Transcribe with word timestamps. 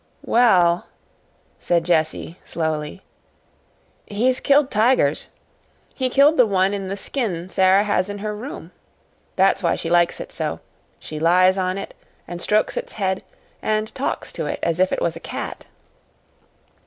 "Well," 0.25 0.87
said 1.59 1.83
Jessie, 1.83 2.39
slowly, 2.43 3.03
"he's 4.07 4.39
killed 4.39 4.71
tigers. 4.71 5.29
He 5.93 6.09
killed 6.09 6.37
the 6.37 6.45
one 6.47 6.73
in 6.73 6.87
the 6.87 6.97
skin 6.97 7.51
Sara 7.51 7.83
has 7.83 8.09
in 8.09 8.17
her 8.17 8.35
room. 8.35 8.71
That's 9.35 9.61
why 9.61 9.75
she 9.75 9.91
likes 9.91 10.19
it 10.19 10.31
so. 10.31 10.59
She 10.97 11.19
lies 11.19 11.55
on 11.55 11.77
it 11.77 11.93
and 12.27 12.41
strokes 12.41 12.77
its 12.77 12.93
head, 12.93 13.23
and 13.61 13.93
talks 13.93 14.33
to 14.33 14.47
it 14.47 14.57
as 14.63 14.79
if 14.79 14.91
it 14.91 15.03
was 15.03 15.15
a 15.15 15.19
cat." 15.19 15.67